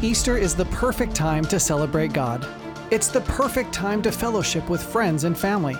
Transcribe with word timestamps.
Easter 0.00 0.38
is 0.38 0.54
the 0.54 0.64
perfect 0.66 1.12
time 1.12 1.44
to 1.46 1.58
celebrate 1.58 2.12
God. 2.12 2.46
It's 2.92 3.08
the 3.08 3.22
perfect 3.22 3.72
time 3.72 4.00
to 4.02 4.12
fellowship 4.12 4.68
with 4.68 4.80
friends 4.80 5.24
and 5.24 5.36
family. 5.36 5.76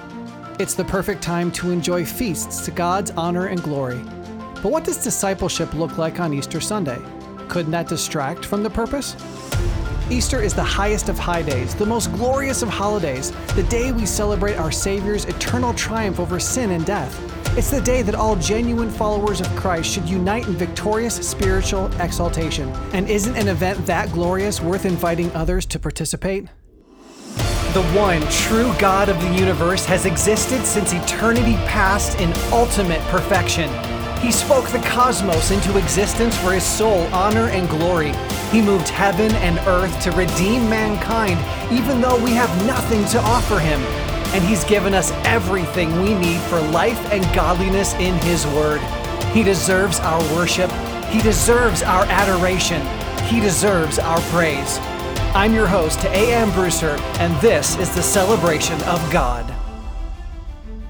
It's 0.58 0.74
the 0.74 0.84
perfect 0.84 1.22
time 1.22 1.52
to 1.52 1.70
enjoy 1.70 2.04
feasts 2.04 2.64
to 2.64 2.72
God's 2.72 3.12
honor 3.12 3.46
and 3.46 3.62
glory. 3.62 4.02
But 4.60 4.72
what 4.72 4.82
does 4.82 5.04
discipleship 5.04 5.72
look 5.72 5.98
like 5.98 6.18
on 6.18 6.34
Easter 6.34 6.60
Sunday? 6.60 7.00
Couldn't 7.46 7.70
that 7.70 7.86
distract 7.86 8.44
from 8.44 8.64
the 8.64 8.70
purpose? 8.70 9.14
Easter 10.10 10.42
is 10.42 10.52
the 10.52 10.64
highest 10.64 11.08
of 11.08 11.16
high 11.16 11.42
days, 11.42 11.76
the 11.76 11.86
most 11.86 12.12
glorious 12.14 12.60
of 12.62 12.68
holidays, 12.68 13.30
the 13.54 13.62
day 13.64 13.92
we 13.92 14.04
celebrate 14.04 14.56
our 14.56 14.72
Savior's 14.72 15.26
eternal 15.26 15.72
triumph 15.74 16.18
over 16.18 16.40
sin 16.40 16.72
and 16.72 16.84
death. 16.84 17.37
It's 17.58 17.72
the 17.72 17.80
day 17.80 18.02
that 18.02 18.14
all 18.14 18.36
genuine 18.36 18.88
followers 18.88 19.40
of 19.40 19.48
Christ 19.56 19.90
should 19.90 20.08
unite 20.08 20.46
in 20.46 20.52
victorious 20.52 21.16
spiritual 21.16 21.86
exaltation. 22.00 22.68
And 22.92 23.10
isn't 23.10 23.34
an 23.34 23.48
event 23.48 23.84
that 23.86 24.12
glorious 24.12 24.60
worth 24.60 24.84
inviting 24.84 25.32
others 25.32 25.66
to 25.66 25.80
participate? 25.80 26.46
The 27.74 27.82
one 27.96 28.22
true 28.30 28.72
God 28.78 29.08
of 29.08 29.20
the 29.20 29.34
universe 29.34 29.84
has 29.86 30.06
existed 30.06 30.64
since 30.64 30.92
eternity 30.92 31.54
past 31.66 32.20
in 32.20 32.32
ultimate 32.52 33.00
perfection. 33.08 33.68
He 34.20 34.30
spoke 34.30 34.68
the 34.68 34.78
cosmos 34.86 35.50
into 35.50 35.78
existence 35.78 36.38
for 36.38 36.52
his 36.52 36.62
sole 36.62 37.08
honor 37.12 37.48
and 37.48 37.68
glory. 37.68 38.12
He 38.52 38.62
moved 38.62 38.88
heaven 38.88 39.32
and 39.32 39.58
earth 39.66 40.00
to 40.04 40.12
redeem 40.12 40.70
mankind, 40.70 41.40
even 41.72 42.00
though 42.00 42.22
we 42.22 42.30
have 42.30 42.66
nothing 42.66 43.04
to 43.06 43.18
offer 43.18 43.58
him. 43.58 44.07
And 44.32 44.44
he's 44.44 44.64
given 44.64 44.94
us 44.94 45.10
everything 45.24 46.02
we 46.02 46.14
need 46.14 46.40
for 46.42 46.60
life 46.60 47.12
and 47.12 47.24
godliness 47.34 47.94
in 47.94 48.14
his 48.18 48.46
word. 48.48 48.80
He 49.32 49.42
deserves 49.42 50.00
our 50.00 50.20
worship. 50.34 50.70
He 51.06 51.20
deserves 51.22 51.82
our 51.82 52.04
adoration. 52.04 52.80
He 53.26 53.40
deserves 53.40 53.98
our 53.98 54.20
praise. 54.30 54.78
I'm 55.34 55.52
your 55.52 55.66
host, 55.66 56.04
A.M. 56.04 56.50
Brewster, 56.52 56.96
and 57.18 57.38
this 57.40 57.76
is 57.78 57.94
the 57.94 58.02
celebration 58.02 58.82
of 58.84 59.12
God. 59.12 59.54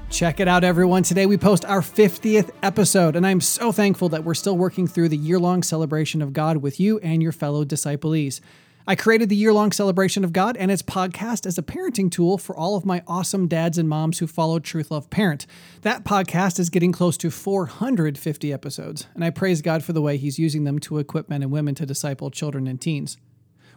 Check 0.09 0.39
it 0.39 0.47
out, 0.47 0.63
everyone. 0.63 1.03
Today 1.03 1.25
we 1.27 1.37
post 1.37 1.63
our 1.65 1.81
50th 1.81 2.49
episode, 2.63 3.15
and 3.15 3.27
I'm 3.27 3.41
so 3.41 3.71
thankful 3.71 4.09
that 4.09 4.23
we're 4.23 4.33
still 4.33 4.57
working 4.57 4.87
through 4.87 5.09
the 5.09 5.17
year 5.17 5.37
long 5.37 5.61
celebration 5.61 6.21
of 6.21 6.33
God 6.33 6.57
with 6.57 6.79
you 6.79 6.97
and 6.99 7.21
your 7.21 7.31
fellow 7.31 7.63
disciplees. 7.63 8.41
I 8.89 8.95
created 8.95 9.29
the 9.29 9.35
year 9.35 9.53
long 9.53 9.71
celebration 9.71 10.23
of 10.23 10.33
God 10.33 10.57
and 10.57 10.71
its 10.71 10.81
podcast 10.81 11.45
as 11.45 11.59
a 11.59 11.61
parenting 11.61 12.09
tool 12.09 12.39
for 12.39 12.57
all 12.57 12.75
of 12.75 12.87
my 12.87 13.03
awesome 13.05 13.47
dads 13.47 13.77
and 13.77 13.87
moms 13.87 14.17
who 14.17 14.25
follow 14.25 14.57
Truth 14.57 14.89
Love 14.89 15.11
Parent. 15.11 15.45
That 15.83 16.03
podcast 16.03 16.57
is 16.59 16.71
getting 16.71 16.91
close 16.91 17.15
to 17.17 17.29
450 17.29 18.51
episodes, 18.51 19.05
and 19.13 19.23
I 19.23 19.29
praise 19.29 19.61
God 19.61 19.83
for 19.83 19.93
the 19.93 20.01
way 20.01 20.17
He's 20.17 20.39
using 20.39 20.63
them 20.63 20.79
to 20.79 20.97
equip 20.97 21.29
men 21.29 21.43
and 21.43 21.51
women 21.51 21.75
to 21.75 21.85
disciple 21.85 22.31
children 22.31 22.65
and 22.65 22.81
teens. 22.81 23.17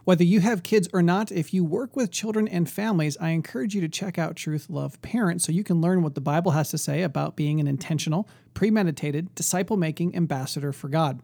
Whether 0.03 0.23
you 0.23 0.39
have 0.39 0.63
kids 0.63 0.89
or 0.91 1.03
not, 1.03 1.31
if 1.31 1.53
you 1.53 1.63
work 1.63 1.95
with 1.95 2.09
children 2.09 2.47
and 2.47 2.67
families, 2.67 3.15
I 3.21 3.29
encourage 3.29 3.75
you 3.75 3.81
to 3.81 3.89
check 3.89 4.17
out 4.17 4.35
Truth 4.35 4.67
Love 4.67 4.99
Parent 5.03 5.43
so 5.43 5.51
you 5.51 5.63
can 5.63 5.79
learn 5.79 6.01
what 6.01 6.15
the 6.15 6.21
Bible 6.21 6.53
has 6.53 6.71
to 6.71 6.79
say 6.79 7.03
about 7.03 7.35
being 7.35 7.59
an 7.59 7.67
intentional, 7.67 8.27
premeditated, 8.55 9.35
disciple 9.35 9.77
making 9.77 10.15
ambassador 10.15 10.73
for 10.73 10.89
God. 10.89 11.21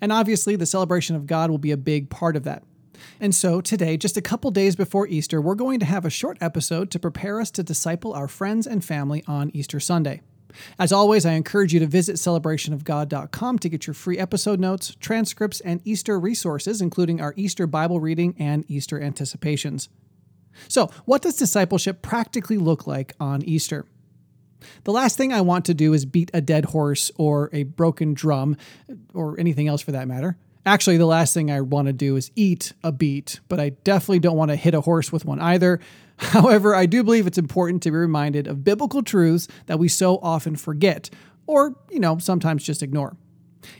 And 0.00 0.10
obviously, 0.10 0.56
the 0.56 0.66
celebration 0.66 1.14
of 1.14 1.28
God 1.28 1.48
will 1.48 1.58
be 1.58 1.70
a 1.70 1.76
big 1.76 2.10
part 2.10 2.34
of 2.34 2.42
that. 2.42 2.64
And 3.20 3.34
so 3.34 3.60
today, 3.60 3.96
just 3.96 4.16
a 4.16 4.22
couple 4.22 4.50
days 4.50 4.76
before 4.76 5.06
Easter, 5.06 5.40
we're 5.40 5.54
going 5.54 5.80
to 5.80 5.86
have 5.86 6.04
a 6.04 6.10
short 6.10 6.38
episode 6.40 6.90
to 6.90 6.98
prepare 6.98 7.40
us 7.40 7.50
to 7.52 7.62
disciple 7.62 8.12
our 8.12 8.28
friends 8.28 8.66
and 8.66 8.84
family 8.84 9.24
on 9.26 9.50
Easter 9.54 9.80
Sunday. 9.80 10.22
As 10.78 10.92
always, 10.92 11.24
I 11.24 11.32
encourage 11.32 11.72
you 11.72 11.80
to 11.80 11.86
visit 11.86 12.16
celebrationofgod.com 12.16 13.58
to 13.58 13.68
get 13.68 13.86
your 13.86 13.94
free 13.94 14.18
episode 14.18 14.60
notes, 14.60 14.96
transcripts, 15.00 15.60
and 15.60 15.80
Easter 15.84 16.18
resources, 16.18 16.80
including 16.80 17.20
our 17.20 17.34
Easter 17.36 17.66
Bible 17.66 18.00
reading 18.00 18.34
and 18.38 18.64
Easter 18.68 19.00
anticipations. 19.00 19.88
So, 20.68 20.90
what 21.04 21.22
does 21.22 21.36
discipleship 21.36 22.02
practically 22.02 22.58
look 22.58 22.86
like 22.86 23.14
on 23.20 23.42
Easter? 23.42 23.86
The 24.84 24.92
last 24.92 25.16
thing 25.16 25.32
I 25.32 25.40
want 25.40 25.64
to 25.66 25.74
do 25.74 25.94
is 25.94 26.04
beat 26.04 26.30
a 26.34 26.40
dead 26.40 26.66
horse 26.66 27.10
or 27.16 27.48
a 27.52 27.62
broken 27.62 28.14
drum, 28.14 28.56
or 29.14 29.38
anything 29.38 29.68
else 29.68 29.80
for 29.80 29.92
that 29.92 30.08
matter. 30.08 30.36
Actually, 30.66 30.98
the 30.98 31.06
last 31.06 31.32
thing 31.32 31.50
I 31.50 31.62
want 31.62 31.86
to 31.86 31.92
do 31.92 32.16
is 32.16 32.30
eat 32.36 32.72
a 32.84 32.92
beet, 32.92 33.40
but 33.48 33.58
I 33.58 33.70
definitely 33.70 34.18
don't 34.18 34.36
want 34.36 34.50
to 34.50 34.56
hit 34.56 34.74
a 34.74 34.82
horse 34.82 35.10
with 35.10 35.24
one 35.24 35.40
either. 35.40 35.80
However, 36.18 36.74
I 36.74 36.84
do 36.84 37.02
believe 37.02 37.26
it's 37.26 37.38
important 37.38 37.82
to 37.84 37.90
be 37.90 37.96
reminded 37.96 38.46
of 38.46 38.62
biblical 38.62 39.02
truths 39.02 39.48
that 39.66 39.78
we 39.78 39.88
so 39.88 40.18
often 40.22 40.56
forget, 40.56 41.08
or, 41.46 41.76
you 41.90 41.98
know, 41.98 42.18
sometimes 42.18 42.62
just 42.62 42.82
ignore. 42.82 43.16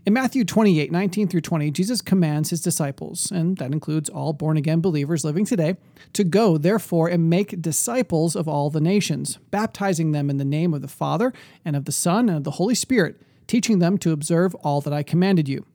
In 0.06 0.12
Matthew 0.12 0.44
28 0.44 0.90
19 0.90 1.28
through 1.28 1.40
20, 1.42 1.70
Jesus 1.70 2.00
commands 2.00 2.50
his 2.50 2.62
disciples, 2.62 3.30
and 3.30 3.58
that 3.58 3.72
includes 3.72 4.08
all 4.08 4.32
born 4.32 4.56
again 4.56 4.80
believers 4.80 5.24
living 5.24 5.44
today, 5.44 5.76
to 6.14 6.24
go, 6.24 6.56
therefore, 6.56 7.08
and 7.08 7.28
make 7.28 7.60
disciples 7.60 8.34
of 8.34 8.48
all 8.48 8.70
the 8.70 8.80
nations, 8.80 9.38
baptizing 9.50 10.12
them 10.12 10.30
in 10.30 10.38
the 10.38 10.44
name 10.44 10.72
of 10.72 10.82
the 10.82 10.88
Father, 10.88 11.32
and 11.64 11.76
of 11.76 11.84
the 11.84 11.92
Son, 11.92 12.28
and 12.28 12.38
of 12.38 12.44
the 12.44 12.52
Holy 12.52 12.74
Spirit, 12.74 13.20
teaching 13.46 13.78
them 13.78 13.98
to 13.98 14.12
observe 14.12 14.54
all 14.56 14.80
that 14.80 14.92
I 14.92 15.02
commanded 15.02 15.48
you. 15.48 15.66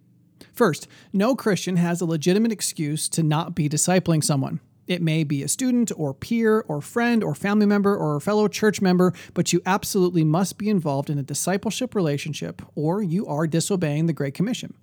First, 0.56 0.88
no 1.12 1.36
Christian 1.36 1.76
has 1.76 2.00
a 2.00 2.06
legitimate 2.06 2.52
excuse 2.52 3.10
to 3.10 3.22
not 3.22 3.56
be 3.56 3.68
discipling 3.68 4.24
someone. 4.24 4.62
It 4.88 5.02
may 5.02 5.24
be 5.24 5.44
a 5.44 5.48
student 5.48 5.92
or 5.98 6.14
peer 6.14 6.64
or 6.68 6.80
friend 6.80 7.24
or 7.24 7.36
family 7.36 7.66
member 7.66 7.96
or 7.96 8.16
a 8.16 8.22
fellow 8.22 8.48
church 8.48 8.82
member, 8.82 9.14
but 9.34 9.52
you 9.52 9.62
absolutely 9.66 10.24
must 10.24 10.58
be 10.58 10.70
involved 10.70 11.10
in 11.10 11.18
a 11.18 11.24
discipleship 11.24 11.94
relationship 11.94 12.62
or 12.76 13.02
you 13.02 13.26
are 13.28 13.48
disobeying 13.48 14.06
the 14.06 14.14
Great 14.14 14.34
Commission. 14.34 14.74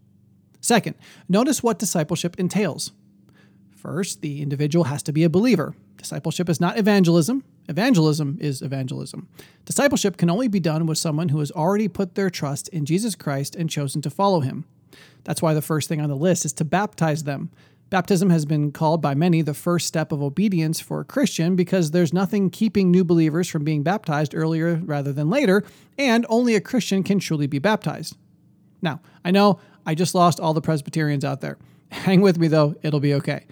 Second, 0.60 0.94
notice 1.28 1.62
what 1.62 1.78
discipleship 1.78 2.38
entails. 2.38 2.92
First, 3.70 4.20
the 4.20 4.42
individual 4.42 4.84
has 4.84 5.02
to 5.04 5.12
be 5.12 5.24
a 5.24 5.30
believer. 5.30 5.74
Discipleship 5.96 6.48
is 6.48 6.60
not 6.60 6.78
evangelism. 6.78 7.44
Evangelism 7.68 8.38
is 8.40 8.60
evangelism. 8.60 9.28
Discipleship 9.64 10.16
can 10.16 10.30
only 10.30 10.48
be 10.48 10.60
done 10.60 10.86
with 10.86 10.98
someone 10.98 11.30
who 11.30 11.38
has 11.38 11.50
already 11.52 11.88
put 11.88 12.14
their 12.14 12.30
trust 12.30 12.68
in 12.68 12.84
Jesus 12.84 13.14
Christ 13.14 13.56
and 13.56 13.70
chosen 13.70 14.02
to 14.02 14.10
follow 14.10 14.40
him. 14.40 14.64
That's 15.24 15.42
why 15.42 15.54
the 15.54 15.62
first 15.62 15.88
thing 15.88 16.00
on 16.00 16.08
the 16.08 16.16
list 16.16 16.44
is 16.44 16.52
to 16.54 16.64
baptize 16.64 17.24
them. 17.24 17.50
Baptism 17.90 18.30
has 18.30 18.46
been 18.46 18.72
called 18.72 19.02
by 19.02 19.14
many 19.14 19.42
the 19.42 19.52
first 19.52 19.86
step 19.86 20.12
of 20.12 20.22
obedience 20.22 20.80
for 20.80 21.00
a 21.00 21.04
Christian 21.04 21.56
because 21.56 21.90
there's 21.90 22.14
nothing 22.14 22.48
keeping 22.48 22.90
new 22.90 23.04
believers 23.04 23.48
from 23.48 23.64
being 23.64 23.82
baptized 23.82 24.34
earlier 24.34 24.76
rather 24.84 25.12
than 25.12 25.28
later, 25.28 25.62
and 25.98 26.24
only 26.30 26.54
a 26.54 26.60
Christian 26.60 27.02
can 27.02 27.18
truly 27.18 27.46
be 27.46 27.58
baptized. 27.58 28.16
Now, 28.80 29.00
I 29.24 29.30
know 29.30 29.60
I 29.84 29.94
just 29.94 30.14
lost 30.14 30.40
all 30.40 30.54
the 30.54 30.62
Presbyterians 30.62 31.24
out 31.24 31.42
there. 31.42 31.58
Hang 31.90 32.22
with 32.22 32.38
me 32.38 32.48
though, 32.48 32.74
it'll 32.82 32.98
be 32.98 33.12
okay. 33.14 33.44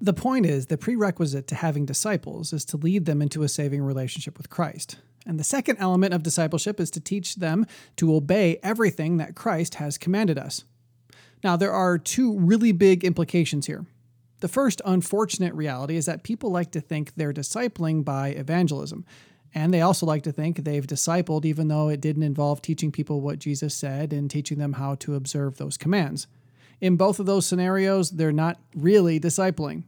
The 0.00 0.14
point 0.14 0.46
is, 0.46 0.66
the 0.66 0.78
prerequisite 0.78 1.46
to 1.48 1.54
having 1.54 1.84
disciples 1.86 2.52
is 2.52 2.64
to 2.64 2.76
lead 2.76 3.04
them 3.04 3.22
into 3.22 3.42
a 3.42 3.48
saving 3.48 3.82
relationship 3.82 4.36
with 4.38 4.50
Christ. 4.50 4.96
And 5.26 5.38
the 5.38 5.44
second 5.44 5.76
element 5.78 6.12
of 6.12 6.22
discipleship 6.22 6.80
is 6.80 6.90
to 6.92 7.00
teach 7.00 7.36
them 7.36 7.66
to 7.96 8.14
obey 8.14 8.58
everything 8.62 9.18
that 9.18 9.36
Christ 9.36 9.76
has 9.76 9.98
commanded 9.98 10.38
us. 10.38 10.64
Now, 11.42 11.56
there 11.56 11.72
are 11.72 11.98
two 11.98 12.38
really 12.38 12.72
big 12.72 13.04
implications 13.04 13.66
here. 13.66 13.86
The 14.40 14.48
first 14.48 14.82
unfortunate 14.84 15.54
reality 15.54 15.96
is 15.96 16.06
that 16.06 16.24
people 16.24 16.50
like 16.50 16.72
to 16.72 16.80
think 16.80 17.14
they're 17.14 17.32
discipling 17.32 18.04
by 18.04 18.28
evangelism. 18.28 19.04
And 19.54 19.72
they 19.72 19.82
also 19.82 20.06
like 20.06 20.22
to 20.22 20.32
think 20.32 20.58
they've 20.58 20.86
discipled, 20.86 21.44
even 21.44 21.68
though 21.68 21.88
it 21.88 22.00
didn't 22.00 22.22
involve 22.22 22.62
teaching 22.62 22.90
people 22.90 23.20
what 23.20 23.38
Jesus 23.38 23.74
said 23.74 24.12
and 24.12 24.30
teaching 24.30 24.58
them 24.58 24.74
how 24.74 24.94
to 24.96 25.14
observe 25.14 25.58
those 25.58 25.76
commands. 25.76 26.26
In 26.80 26.96
both 26.96 27.20
of 27.20 27.26
those 27.26 27.46
scenarios, 27.46 28.10
they're 28.10 28.32
not 28.32 28.58
really 28.74 29.20
discipling. 29.20 29.84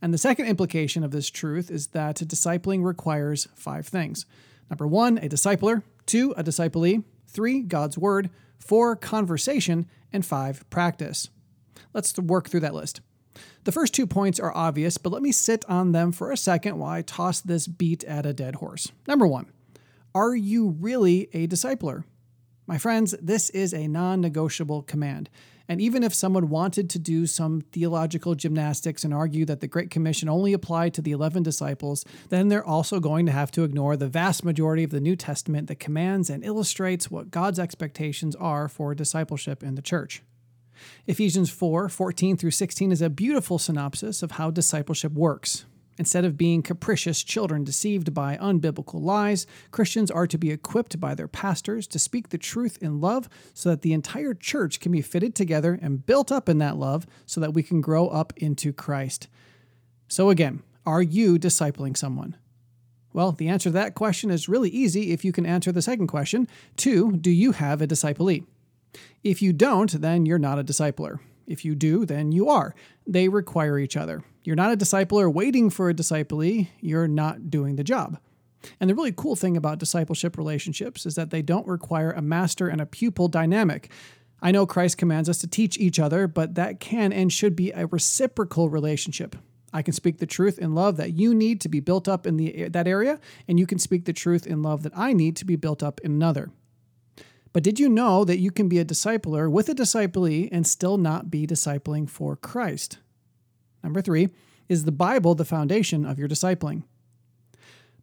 And 0.00 0.12
the 0.12 0.18
second 0.18 0.46
implication 0.46 1.04
of 1.04 1.10
this 1.10 1.30
truth 1.30 1.70
is 1.70 1.88
that 1.88 2.16
discipling 2.16 2.84
requires 2.84 3.46
five 3.54 3.86
things 3.86 4.26
number 4.70 4.86
one, 4.86 5.18
a 5.18 5.28
discipler, 5.28 5.82
two, 6.06 6.32
a 6.36 6.42
disciplee, 6.42 7.04
three, 7.26 7.60
God's 7.60 7.98
word, 7.98 8.30
four, 8.58 8.96
conversation, 8.96 9.86
and 10.12 10.24
five, 10.24 10.68
practice. 10.70 11.30
Let's 11.92 12.16
work 12.18 12.48
through 12.48 12.60
that 12.60 12.74
list. 12.74 13.00
The 13.64 13.72
first 13.72 13.94
two 13.94 14.06
points 14.06 14.40
are 14.40 14.54
obvious, 14.54 14.98
but 14.98 15.12
let 15.12 15.22
me 15.22 15.32
sit 15.32 15.64
on 15.68 15.92
them 15.92 16.12
for 16.12 16.30
a 16.30 16.36
second 16.36 16.78
while 16.78 16.90
I 16.90 17.02
toss 17.02 17.40
this 17.40 17.66
beat 17.66 18.04
at 18.04 18.26
a 18.26 18.32
dead 18.32 18.56
horse. 18.56 18.92
Number 19.06 19.26
one, 19.26 19.46
are 20.14 20.34
you 20.34 20.76
really 20.80 21.28
a 21.32 21.46
discipler? 21.46 22.04
My 22.66 22.78
friends, 22.78 23.14
this 23.20 23.50
is 23.50 23.72
a 23.72 23.88
non 23.88 24.20
negotiable 24.20 24.82
command. 24.82 25.30
And 25.68 25.80
even 25.80 26.02
if 26.02 26.14
someone 26.14 26.48
wanted 26.48 26.90
to 26.90 26.98
do 26.98 27.26
some 27.26 27.62
theological 27.72 28.34
gymnastics 28.34 29.04
and 29.04 29.14
argue 29.14 29.44
that 29.46 29.60
the 29.60 29.68
Great 29.68 29.90
Commission 29.90 30.28
only 30.28 30.52
applied 30.52 30.94
to 30.94 31.02
the 31.02 31.12
11 31.12 31.42
disciples, 31.42 32.04
then 32.28 32.48
they're 32.48 32.64
also 32.64 33.00
going 33.00 33.26
to 33.26 33.32
have 33.32 33.50
to 33.52 33.64
ignore 33.64 33.96
the 33.96 34.08
vast 34.08 34.44
majority 34.44 34.84
of 34.84 34.90
the 34.90 35.00
New 35.00 35.16
Testament 35.16 35.68
that 35.68 35.80
commands 35.80 36.30
and 36.30 36.44
illustrates 36.44 37.10
what 37.10 37.30
God's 37.30 37.58
expectations 37.58 38.36
are 38.36 38.68
for 38.68 38.94
discipleship 38.94 39.62
in 39.62 39.74
the 39.74 39.82
church. 39.82 40.22
Ephesians 41.06 41.50
4 41.50 41.88
14 41.88 42.36
through 42.36 42.50
16 42.50 42.92
is 42.92 43.02
a 43.02 43.10
beautiful 43.10 43.58
synopsis 43.58 44.22
of 44.22 44.32
how 44.32 44.50
discipleship 44.50 45.12
works. 45.12 45.64
Instead 45.98 46.24
of 46.24 46.38
being 46.38 46.62
capricious 46.62 47.22
children 47.22 47.64
deceived 47.64 48.14
by 48.14 48.36
unbiblical 48.38 49.00
lies, 49.00 49.46
Christians 49.70 50.10
are 50.10 50.26
to 50.26 50.38
be 50.38 50.50
equipped 50.50 50.98
by 50.98 51.14
their 51.14 51.28
pastors 51.28 51.86
to 51.88 51.98
speak 51.98 52.30
the 52.30 52.38
truth 52.38 52.78
in 52.80 53.00
love 53.00 53.28
so 53.52 53.68
that 53.68 53.82
the 53.82 53.92
entire 53.92 54.34
church 54.34 54.80
can 54.80 54.90
be 54.90 55.02
fitted 55.02 55.34
together 55.34 55.78
and 55.80 56.06
built 56.06 56.32
up 56.32 56.48
in 56.48 56.58
that 56.58 56.76
love 56.76 57.06
so 57.26 57.40
that 57.40 57.54
we 57.54 57.62
can 57.62 57.80
grow 57.80 58.08
up 58.08 58.32
into 58.36 58.72
Christ. 58.72 59.28
So, 60.08 60.30
again, 60.30 60.62
are 60.86 61.02
you 61.02 61.38
discipling 61.38 61.96
someone? 61.96 62.36
Well, 63.12 63.32
the 63.32 63.48
answer 63.48 63.68
to 63.68 63.74
that 63.74 63.94
question 63.94 64.30
is 64.30 64.48
really 64.48 64.70
easy 64.70 65.12
if 65.12 65.24
you 65.24 65.32
can 65.32 65.44
answer 65.44 65.70
the 65.70 65.82
second 65.82 66.06
question. 66.06 66.48
Two, 66.76 67.12
do 67.12 67.30
you 67.30 67.52
have 67.52 67.82
a 67.82 67.86
disciplee? 67.86 68.46
If 69.22 69.42
you 69.42 69.52
don't, 69.52 70.00
then 70.00 70.26
you're 70.26 70.38
not 70.38 70.58
a 70.58 70.64
discipler. 70.64 71.18
If 71.46 71.64
you 71.64 71.74
do, 71.74 72.06
then 72.06 72.32
you 72.32 72.48
are. 72.48 72.74
They 73.06 73.28
require 73.28 73.78
each 73.78 73.96
other. 73.96 74.22
You're 74.44 74.56
not 74.56 74.72
a 74.72 74.76
discipler 74.76 75.32
waiting 75.32 75.70
for 75.70 75.88
a 75.88 75.94
disciplee, 75.94 76.68
you're 76.80 77.08
not 77.08 77.50
doing 77.50 77.76
the 77.76 77.84
job. 77.84 78.18
And 78.80 78.88
the 78.88 78.94
really 78.94 79.12
cool 79.12 79.36
thing 79.36 79.56
about 79.56 79.78
discipleship 79.78 80.36
relationships 80.36 81.06
is 81.06 81.14
that 81.14 81.30
they 81.30 81.42
don't 81.42 81.66
require 81.66 82.12
a 82.12 82.22
master 82.22 82.68
and 82.68 82.80
a 82.80 82.86
pupil 82.86 83.28
dynamic. 83.28 83.90
I 84.40 84.50
know 84.50 84.66
Christ 84.66 84.98
commands 84.98 85.28
us 85.28 85.38
to 85.38 85.46
teach 85.46 85.78
each 85.78 85.98
other, 85.98 86.26
but 86.26 86.56
that 86.56 86.80
can 86.80 87.12
and 87.12 87.32
should 87.32 87.54
be 87.54 87.70
a 87.70 87.86
reciprocal 87.86 88.68
relationship. 88.68 89.36
I 89.72 89.82
can 89.82 89.94
speak 89.94 90.18
the 90.18 90.26
truth 90.26 90.58
in 90.58 90.74
love 90.74 90.96
that 90.96 91.14
you 91.14 91.34
need 91.34 91.60
to 91.62 91.68
be 91.68 91.80
built 91.80 92.08
up 92.08 92.26
in 92.26 92.36
the, 92.36 92.68
that 92.68 92.88
area, 92.88 93.20
and 93.48 93.58
you 93.58 93.66
can 93.66 93.78
speak 93.78 94.04
the 94.04 94.12
truth 94.12 94.46
in 94.46 94.62
love 94.62 94.82
that 94.82 94.92
I 94.96 95.12
need 95.12 95.36
to 95.36 95.44
be 95.44 95.56
built 95.56 95.82
up 95.82 96.00
in 96.00 96.12
another. 96.12 96.50
But 97.52 97.62
did 97.62 97.78
you 97.78 97.88
know 97.88 98.24
that 98.24 98.38
you 98.38 98.50
can 98.50 98.68
be 98.68 98.78
a 98.78 98.84
discipler 98.84 99.50
with 99.50 99.68
a 99.68 99.74
disciplee 99.74 100.48
and 100.50 100.66
still 100.66 100.98
not 100.98 101.30
be 101.30 101.46
discipling 101.46 102.08
for 102.08 102.36
Christ? 102.36 102.98
Number 103.82 104.00
three, 104.00 104.28
is 104.68 104.84
the 104.84 104.92
Bible 104.92 105.34
the 105.34 105.44
foundation 105.44 106.04
of 106.04 106.18
your 106.18 106.28
discipling? 106.28 106.84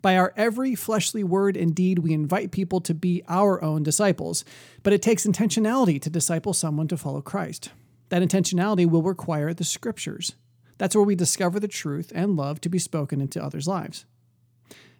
By 0.01 0.15
our 0.15 0.33
every 0.37 0.75
fleshly 0.75 1.23
word 1.23 1.57
and 1.57 1.75
deed, 1.75 1.99
we 1.99 2.13
invite 2.13 2.51
people 2.51 2.79
to 2.81 2.93
be 2.93 3.21
our 3.27 3.61
own 3.61 3.83
disciples, 3.83 4.45
but 4.81 4.93
it 4.93 5.01
takes 5.01 5.25
intentionality 5.25 6.01
to 6.01 6.09
disciple 6.09 6.53
someone 6.53 6.87
to 6.87 6.97
follow 6.97 7.21
Christ. 7.21 7.71
That 8.09 8.21
intentionality 8.21 8.89
will 8.89 9.01
require 9.01 9.53
the 9.53 9.65
scriptures. 9.65 10.35
That's 10.77 10.95
where 10.95 11.03
we 11.03 11.15
discover 11.15 11.59
the 11.59 11.67
truth 11.67 12.11
and 12.15 12.37
love 12.37 12.61
to 12.61 12.69
be 12.69 12.79
spoken 12.79 13.19
into 13.19 13.43
others' 13.43 13.67
lives. 13.67 14.05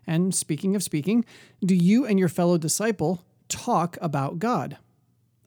And 0.06 0.36
speaking 0.36 0.76
of 0.76 0.84
speaking, 0.84 1.24
do 1.64 1.76
you 1.76 2.06
and 2.06 2.20
your 2.20 2.30
fellow 2.30 2.58
disciple 2.58 3.24
talk 3.48 3.98
about 4.02 4.40
God? 4.40 4.78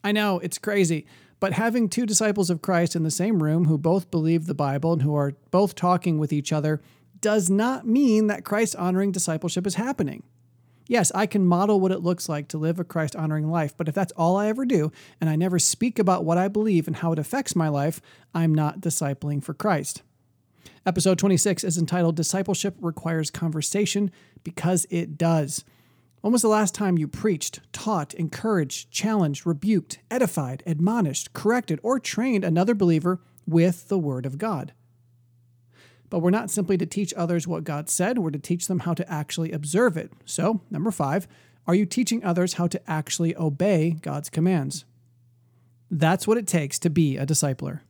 I 0.03 0.11
know 0.11 0.39
it's 0.39 0.57
crazy, 0.57 1.05
but 1.43 1.51
having 1.51 1.89
two 1.89 2.05
disciples 2.05 2.49
of 2.49 2.61
Christ 2.61 2.95
in 2.95 3.03
the 3.03 3.11
same 3.11 3.43
room 3.43 3.65
who 3.65 3.77
both 3.77 4.09
believe 4.09 4.45
the 4.45 4.53
Bible 4.53 4.93
and 4.93 5.01
who 5.01 5.13
are 5.13 5.33
both 5.51 5.75
talking 5.75 6.17
with 6.17 6.31
each 6.31 6.53
other 6.53 6.81
does 7.19 7.49
not 7.49 7.85
mean 7.85 8.27
that 8.27 8.45
Christ 8.45 8.77
honoring 8.77 9.11
discipleship 9.11 9.67
is 9.67 9.75
happening. 9.75 10.23
Yes, 10.87 11.11
I 11.13 11.25
can 11.25 11.45
model 11.45 11.81
what 11.81 11.91
it 11.91 11.99
looks 11.99 12.29
like 12.29 12.47
to 12.47 12.57
live 12.57 12.79
a 12.79 12.85
Christ 12.85 13.13
honoring 13.13 13.51
life, 13.51 13.75
but 13.75 13.89
if 13.89 13.93
that's 13.93 14.13
all 14.13 14.37
I 14.37 14.47
ever 14.47 14.63
do 14.63 14.93
and 15.19 15.29
I 15.29 15.35
never 15.35 15.59
speak 15.59 15.99
about 15.99 16.23
what 16.23 16.37
I 16.37 16.47
believe 16.47 16.87
and 16.87 16.95
how 16.95 17.11
it 17.11 17.19
affects 17.19 17.57
my 17.57 17.67
life, 17.67 17.99
I'm 18.33 18.55
not 18.55 18.79
discipling 18.79 19.43
for 19.43 19.53
Christ. 19.53 20.01
Episode 20.85 21.19
26 21.19 21.65
is 21.65 21.77
entitled 21.77 22.15
Discipleship 22.15 22.77
Requires 22.79 23.29
Conversation 23.29 24.11
because 24.45 24.87
it 24.89 25.17
does. 25.17 25.65
When 26.23 26.31
was 26.31 26.41
the 26.41 26.47
last 26.47 26.73
time 26.73 26.97
you 26.97 27.09
preached, 27.09 27.59
taught, 27.73 28.13
encouraged, 28.13 28.89
challenged, 28.89 29.45
rebuked, 29.45 29.99
edified, 30.09 30.63
admonished, 30.65 31.33
corrected, 31.33 31.81
or 31.83 31.99
trained 31.99 32.45
another 32.45 32.73
believer 32.73 33.19
with 33.45 33.89
the 33.89 33.99
Word 33.99 34.25
of 34.25 34.37
God? 34.37 34.71
But 36.09 36.19
we're 36.19 36.29
not 36.29 36.49
simply 36.49 36.77
to 36.77 36.85
teach 36.85 37.13
others 37.17 37.45
what 37.45 37.65
God 37.65 37.89
said, 37.89 38.19
we're 38.19 38.29
to 38.29 38.39
teach 38.39 38.67
them 38.67 38.79
how 38.79 38.93
to 38.93 39.11
actually 39.11 39.51
observe 39.51 39.97
it. 39.97 40.13
So, 40.23 40.61
number 40.71 40.91
five, 40.91 41.27
are 41.67 41.75
you 41.75 41.85
teaching 41.85 42.23
others 42.23 42.53
how 42.53 42.67
to 42.67 42.89
actually 42.89 43.35
obey 43.35 43.97
God's 44.01 44.29
commands? 44.29 44.85
That's 45.91 46.25
what 46.25 46.37
it 46.37 46.47
takes 46.47 46.79
to 46.79 46.89
be 46.89 47.17
a 47.17 47.25
discipler. 47.25 47.81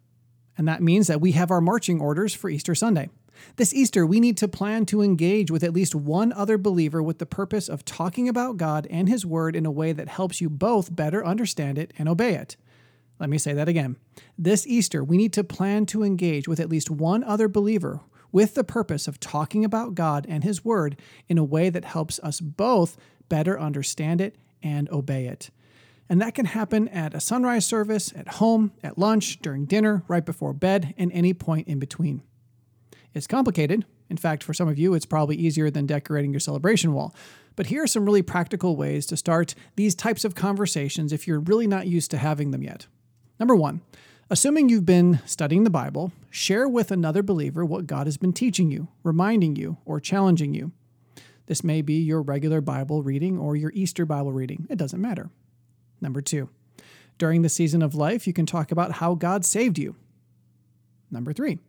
And 0.58 0.68
that 0.68 0.82
means 0.82 1.06
that 1.06 1.22
we 1.22 1.34
have 1.34 1.52
our 1.52 1.62
marching 1.62 2.02
orders 2.02 2.34
for 2.34 2.50
Easter 2.50 2.74
Sunday. 2.74 3.12
This 3.56 3.74
Easter, 3.74 4.06
we 4.06 4.20
need 4.20 4.38
to 4.38 4.48
plan 4.48 4.86
to 4.88 5.02
engage 5.02 5.52
with 5.52 5.64
at 5.64 5.74
least 5.74 5.96
one 5.96 6.34
other 6.34 6.58
believer 6.58 7.02
with 7.02 7.20
the 7.20 7.26
purpose 7.26 7.70
of 7.70 7.86
talking 7.86 8.28
about 8.28 8.58
God 8.58 8.88
and 8.90 9.08
His 9.08 9.26
Word 9.26 9.56
in 9.56 9.66
a 9.66 9.72
way 9.72 9.92
that 9.92 10.08
helps 10.08 10.42
you 10.42 10.50
both 10.50 10.96
better 10.96 11.26
understand 11.26 11.78
it 11.78 11.94
and 11.98 12.10
obey 12.10 12.36
it. 12.36 12.56
Let 13.20 13.30
me 13.30 13.38
say 13.38 13.54
that 13.54 13.70
again. 13.70 13.98
This 14.38 14.68
Easter, 14.68 15.04
we 15.04 15.18
need 15.18 15.34
to 15.34 15.44
plan 15.44 15.86
to 15.88 16.04
engage 16.04 16.48
with 16.48 16.60
at 16.60 16.70
least 16.70 16.90
one 16.90 17.24
other 17.24 17.48
believer 17.48 18.02
with 18.32 18.56
the 18.56 18.64
purpose 18.64 19.08
of 19.08 19.20
talking 19.20 19.64
about 19.64 19.96
God 19.96 20.26
and 20.28 20.44
His 20.44 20.66
Word 20.66 21.00
in 21.30 21.38
a 21.38 21.44
way 21.44 21.70
that 21.70 21.86
helps 21.86 22.20
us 22.20 22.42
both 22.42 22.98
better 23.30 23.60
understand 23.60 24.20
it 24.20 24.36
and 24.62 24.90
obey 24.90 25.28
it. 25.28 25.52
And 26.10 26.22
that 26.22 26.36
can 26.36 26.46
happen 26.46 26.88
at 26.90 27.14
a 27.14 27.20
sunrise 27.20 27.66
service, 27.66 28.12
at 28.16 28.28
home, 28.28 28.74
at 28.84 28.98
lunch, 28.98 29.40
during 29.40 29.66
dinner, 29.66 30.04
right 30.08 30.26
before 30.26 30.54
bed, 30.54 30.94
and 30.98 31.12
any 31.12 31.34
point 31.34 31.68
in 31.68 31.80
between. 31.80 32.24
It's 33.14 33.28
complicated. 33.28 33.86
In 34.10 34.18
fact, 34.18 34.44
for 34.44 34.54
some 34.54 34.68
of 34.68 34.78
you, 34.78 34.94
it's 34.94 35.06
probably 35.06 35.36
easier 35.36 35.70
than 35.70 35.86
decorating 35.86 36.32
your 36.32 36.40
celebration 36.40 36.94
wall. 36.94 37.16
But 37.56 37.68
here 37.68 37.84
are 37.84 37.88
some 37.88 38.06
really 38.06 38.22
practical 38.22 38.76
ways 38.76 39.06
to 39.08 39.18
start 39.18 39.56
these 39.76 39.96
types 39.96 40.26
of 40.26 40.36
conversations 40.36 41.14
if 41.14 41.28
you're 41.28 41.40
really 41.40 41.68
not 41.68 41.88
used 41.88 42.12
to 42.12 42.18
having 42.18 42.52
them 42.52 42.64
yet. 42.64 42.88
Number 43.40 43.56
one, 43.56 43.82
assuming 44.30 44.70
you've 44.70 44.86
been 44.86 45.20
studying 45.26 45.64
the 45.64 45.70
Bible, 45.70 46.12
share 46.30 46.68
with 46.68 46.92
another 46.92 47.22
believer 47.22 47.64
what 47.64 47.88
God 47.88 48.08
has 48.08 48.18
been 48.18 48.34
teaching 48.34 48.72
you, 48.72 48.88
reminding 49.04 49.56
you, 49.56 49.78
or 49.86 50.00
challenging 50.00 50.54
you. 50.54 50.72
This 51.46 51.64
may 51.64 51.82
be 51.82 51.96
your 51.96 52.22
regular 52.22 52.62
Bible 52.62 53.04
reading 53.04 53.38
or 53.38 53.56
your 53.56 53.72
Easter 53.76 54.06
Bible 54.06 54.32
reading, 54.32 54.66
it 54.70 54.78
doesn't 54.78 55.02
matter. 55.02 55.30
Number 56.02 56.22
two, 56.22 56.50
during 57.18 57.42
the 57.42 57.50
season 57.50 57.82
of 57.82 57.96
life, 57.96 58.26
you 58.26 58.34
can 58.34 58.46
talk 58.46 58.72
about 58.72 58.94
how 58.94 59.14
God 59.14 59.46
saved 59.46 59.78
you. 59.78 59.96
Number 61.12 61.34
three, 61.34 61.60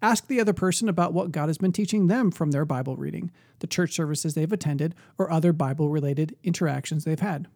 Ask 0.00 0.28
the 0.28 0.40
other 0.40 0.52
person 0.52 0.88
about 0.88 1.12
what 1.12 1.32
God 1.32 1.48
has 1.48 1.58
been 1.58 1.72
teaching 1.72 2.06
them 2.06 2.30
from 2.30 2.52
their 2.52 2.64
Bible 2.64 2.96
reading, 2.96 3.30
the 3.58 3.66
church 3.66 3.92
services 3.92 4.34
they've 4.34 4.52
attended, 4.52 4.94
or 5.18 5.30
other 5.30 5.52
Bible 5.52 5.90
related 5.90 6.36
interactions 6.44 7.04
they've 7.04 7.18
had. 7.18 7.48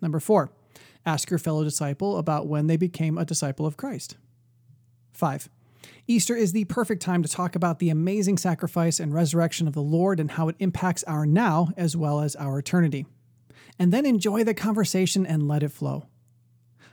Number 0.00 0.20
four, 0.20 0.50
ask 1.04 1.28
your 1.28 1.38
fellow 1.38 1.62
disciple 1.62 2.16
about 2.16 2.46
when 2.46 2.66
they 2.66 2.78
became 2.78 3.18
a 3.18 3.26
disciple 3.26 3.66
of 3.66 3.76
Christ. 3.76 4.16
Five, 5.12 5.50
Easter 6.06 6.34
is 6.34 6.52
the 6.52 6.64
perfect 6.64 7.02
time 7.02 7.22
to 7.22 7.28
talk 7.28 7.54
about 7.54 7.78
the 7.78 7.90
amazing 7.90 8.38
sacrifice 8.38 8.98
and 8.98 9.12
resurrection 9.12 9.68
of 9.68 9.74
the 9.74 9.82
Lord 9.82 10.18
and 10.18 10.30
how 10.32 10.48
it 10.48 10.56
impacts 10.58 11.04
our 11.04 11.26
now 11.26 11.70
as 11.76 11.96
well 11.96 12.20
as 12.20 12.34
our 12.36 12.58
eternity. 12.58 13.06
And 13.78 13.92
then 13.92 14.06
enjoy 14.06 14.44
the 14.44 14.54
conversation 14.54 15.26
and 15.26 15.46
let 15.46 15.62
it 15.62 15.72
flow. 15.72 16.06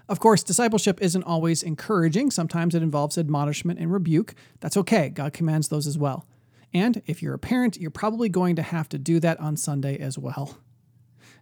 Of 0.10 0.20
course, 0.20 0.44
discipleship 0.44 1.02
isn't 1.02 1.24
always 1.24 1.64
encouraging. 1.64 2.32
Sometimes 2.32 2.74
it 2.74 2.82
involves 2.82 3.18
admonishment 3.18 3.80
and 3.80 3.92
rebuke. 3.92 4.36
That's 4.62 4.78
okay, 4.78 5.10
God 5.10 5.34
commands 5.34 5.68
those 5.68 5.86
as 5.86 5.98
well. 5.98 6.26
And 6.74 7.02
if 7.06 7.22
you're 7.22 7.34
a 7.34 7.40
parent, 7.40 7.78
you're 7.78 7.92
probably 7.92 8.30
going 8.30 8.56
to 8.56 8.62
have 8.62 8.88
to 8.90 8.98
do 8.98 9.20
that 9.20 9.40
on 9.40 9.58
Sunday 9.58 9.98
as 9.98 10.18
well. 10.18 10.58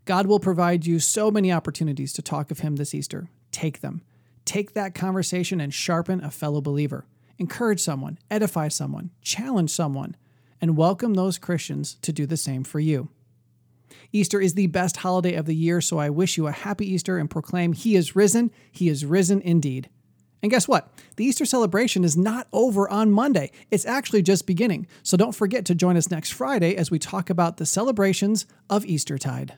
God 0.06 0.28
will 0.28 0.40
provide 0.40 0.86
you 0.86 1.00
so 1.00 1.32
many 1.32 1.52
opportunities 1.52 2.14
to 2.14 2.22
talk 2.22 2.52
of 2.52 2.60
Him 2.60 2.76
this 2.76 2.94
Easter. 2.94 3.30
Take 3.52 3.82
them. 3.82 4.02
Take 4.46 4.74
that 4.74 4.94
conversation 4.94 5.60
and 5.60 5.74
sharpen 5.74 6.24
a 6.24 6.30
fellow 6.30 6.62
believer. 6.62 7.06
Encourage 7.38 7.82
someone, 7.82 8.20
edify 8.30 8.68
someone, 8.68 9.10
challenge 9.22 9.72
someone, 9.72 10.16
and 10.62 10.78
welcome 10.78 11.16
those 11.16 11.38
Christians 11.38 11.96
to 12.02 12.14
do 12.14 12.26
the 12.26 12.38
same 12.38 12.64
for 12.64 12.80
you. 12.80 13.10
Easter 14.16 14.40
is 14.40 14.54
the 14.54 14.68
best 14.68 14.98
holiday 14.98 15.34
of 15.34 15.46
the 15.46 15.56
year, 15.56 15.82
so 15.82 15.98
I 15.98 16.10
wish 16.10 16.38
you 16.38 16.48
a 16.48 16.52
happy 16.54 16.90
Easter 16.90 17.18
and 17.18 17.30
proclaim 17.30 17.74
He 17.74 17.98
is 17.98 18.16
risen. 18.16 18.50
He 18.72 18.88
is 18.88 19.04
risen 19.04 19.42
indeed. 19.42 19.90
And 20.42 20.50
guess 20.50 20.70
what? 20.70 20.90
The 21.18 21.26
Easter 21.26 21.44
celebration 21.44 22.06
is 22.06 22.16
not 22.16 22.48
over 22.54 22.90
on 22.90 23.12
Monday. 23.12 23.52
It's 23.72 23.86
actually 23.86 24.22
just 24.22 24.48
beginning. 24.48 24.88
So 25.04 25.18
don't 25.18 25.36
forget 25.36 25.66
to 25.66 25.76
join 25.76 25.98
us 25.98 26.10
next 26.10 26.32
Friday 26.32 26.76
as 26.78 26.90
we 26.90 26.98
talk 26.98 27.30
about 27.30 27.58
the 27.58 27.66
celebrations 27.66 28.46
of 28.70 28.86
Eastertide. 28.86 29.58